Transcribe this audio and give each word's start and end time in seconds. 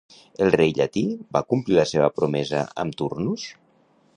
El 0.45 0.53
rei 0.55 0.71
Llatí 0.77 1.03
va 1.37 1.43
complir 1.53 1.77
la 1.81 1.85
seva 1.91 2.09
promesa 2.21 2.63
amb 2.85 2.99
Turnus? 3.03 3.45